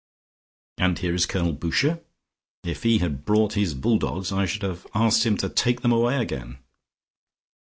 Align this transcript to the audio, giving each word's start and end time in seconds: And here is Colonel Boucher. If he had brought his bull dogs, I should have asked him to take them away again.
And 0.79 0.97
here 0.97 1.13
is 1.13 1.27
Colonel 1.27 1.53
Boucher. 1.53 2.01
If 2.63 2.81
he 2.81 2.97
had 2.97 3.23
brought 3.23 3.53
his 3.53 3.75
bull 3.75 3.99
dogs, 3.99 4.31
I 4.31 4.47
should 4.47 4.63
have 4.63 4.87
asked 4.95 5.27
him 5.27 5.37
to 5.37 5.47
take 5.47 5.81
them 5.81 5.91
away 5.91 6.19
again. 6.19 6.57